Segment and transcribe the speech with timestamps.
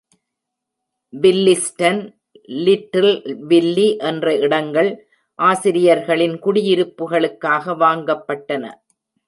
[1.13, 1.99] Williston,
[2.65, 3.11] Little
[3.47, 4.91] Willie என்ற இடங்கள்
[5.39, 8.65] ஆசிரியர்களின் குடியிருப்புகளுக்காக வாங்கப்பட்டன.